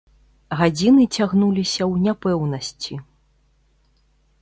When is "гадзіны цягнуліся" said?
0.61-1.81